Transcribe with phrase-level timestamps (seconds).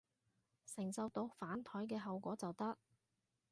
[0.65, 2.75] 承受到反枱嘅後果就得